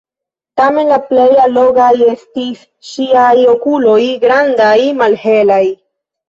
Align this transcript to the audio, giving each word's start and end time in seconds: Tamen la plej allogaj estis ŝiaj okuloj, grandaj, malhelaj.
Tamen 0.59 0.87
la 0.91 0.95
plej 1.09 1.27
allogaj 1.43 1.91
estis 2.13 2.63
ŝiaj 2.93 3.35
okuloj, 3.53 3.99
grandaj, 4.25 4.73
malhelaj. 5.05 5.63